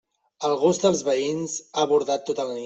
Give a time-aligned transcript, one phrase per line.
[0.47, 2.59] El gos dels veïns ha bordat tota la nit.